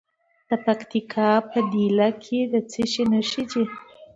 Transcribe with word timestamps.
د 0.49 0.51
پکتیکا 0.65 1.29
په 1.51 1.59
دیله 1.73 2.09
کې 2.23 2.39
د 2.51 2.55
څه 2.71 2.83
شي 2.91 3.03
نښې 3.11 3.43
دي؟ 3.51 3.63